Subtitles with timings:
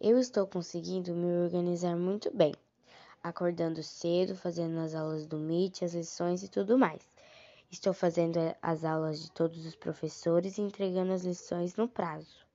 [0.00, 2.54] Eu estou conseguindo me organizar muito bem,
[3.20, 7.02] acordando cedo, fazendo as aulas do MIT, as lições e tudo mais.
[7.68, 12.47] Estou fazendo eh, as aulas de todos os professores e entregando as lições no prazo.